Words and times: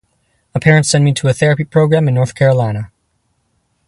My 0.51 0.57
parents 0.59 0.89
send 0.89 1.05
me 1.05 1.13
to 1.13 1.27
a 1.27 1.33
therapy 1.35 1.63
program 1.63 2.07
in 2.07 2.15
North 2.15 2.33
Carolina. 2.33 2.89